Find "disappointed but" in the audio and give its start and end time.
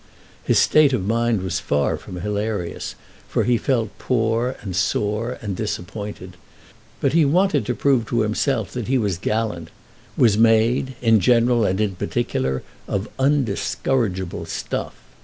5.55-7.13